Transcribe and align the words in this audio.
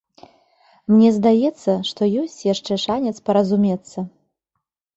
Мне 0.93 1.09
здаецца, 1.17 1.75
што 1.91 2.09
ёсць 2.23 2.39
яшчэ 2.53 2.81
шанец 2.87 3.17
паразумецца. 3.31 3.97